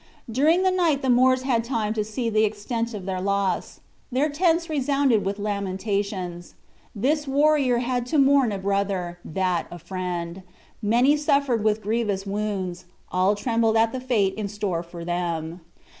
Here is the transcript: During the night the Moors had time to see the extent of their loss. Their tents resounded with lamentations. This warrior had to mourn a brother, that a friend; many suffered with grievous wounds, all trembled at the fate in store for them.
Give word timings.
During 0.31 0.63
the 0.63 0.71
night 0.71 1.03
the 1.03 1.11
Moors 1.11 1.43
had 1.43 1.63
time 1.63 1.93
to 1.93 2.03
see 2.03 2.27
the 2.27 2.43
extent 2.43 2.95
of 2.95 3.05
their 3.05 3.21
loss. 3.21 3.81
Their 4.11 4.29
tents 4.29 4.67
resounded 4.67 5.23
with 5.23 5.37
lamentations. 5.37 6.55
This 6.95 7.27
warrior 7.27 7.77
had 7.77 8.07
to 8.07 8.17
mourn 8.17 8.51
a 8.51 8.57
brother, 8.57 9.19
that 9.23 9.67
a 9.69 9.77
friend; 9.77 10.41
many 10.81 11.15
suffered 11.17 11.63
with 11.63 11.83
grievous 11.83 12.25
wounds, 12.25 12.85
all 13.11 13.35
trembled 13.35 13.77
at 13.77 13.91
the 13.91 14.01
fate 14.01 14.33
in 14.33 14.47
store 14.47 14.81
for 14.81 15.05
them. 15.05 15.61